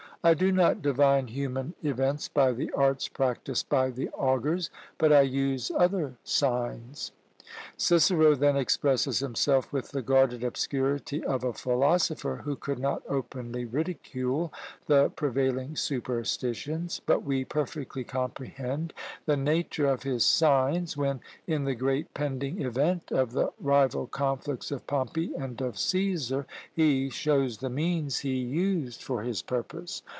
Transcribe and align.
"I 0.23 0.35
do 0.35 0.51
not 0.51 0.83
divine 0.83 1.25
human 1.29 1.73
events 1.81 2.27
by 2.27 2.51
the 2.51 2.69
arts 2.73 3.07
practised 3.07 3.69
by 3.69 3.89
the 3.89 4.09
augurs, 4.09 4.69
but 4.99 5.11
I 5.11 5.21
use 5.21 5.71
other 5.75 6.13
signs." 6.23 7.11
Cicero 7.75 8.35
then 8.35 8.55
expresses 8.55 9.17
himself 9.19 9.73
with 9.73 9.89
the 9.89 10.03
guarded 10.03 10.41
obscurity 10.43 11.21
of 11.25 11.43
a 11.43 11.51
philosopher 11.53 12.41
who 12.45 12.55
could 12.55 12.77
not 12.77 13.01
openly 13.09 13.65
ridicule 13.65 14.53
the 14.85 15.09
prevailing 15.09 15.75
superstitions; 15.75 17.01
but 17.05 17.23
we 17.23 17.43
perfectly 17.43 18.03
comprehend 18.05 18.93
the 19.25 19.35
nature 19.35 19.87
of 19.87 20.03
his 20.03 20.23
"signs" 20.23 20.95
when, 20.95 21.19
in 21.47 21.65
the 21.65 21.75
great 21.75 22.13
pending 22.13 22.61
event 22.61 23.11
of 23.11 23.31
the 23.31 23.51
rival 23.59 24.05
conflicts 24.07 24.69
of 24.71 24.85
Pompey 24.87 25.33
and 25.35 25.59
of 25.61 25.73
Cæsar, 25.73 26.45
he 26.73 27.09
shows 27.09 27.57
the 27.57 27.69
means 27.71 28.19
he 28.19 28.35
used 28.35 29.01
for 29.03 29.23
his 29.23 29.41
purpose. 29.41 30.03